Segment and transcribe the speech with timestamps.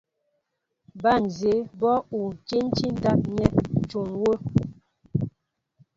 [1.01, 3.47] Ba nzɛ́ɛ́ bó ú dyɛntí ndáp nɛ́
[3.79, 4.35] ǹcʉ́wə́.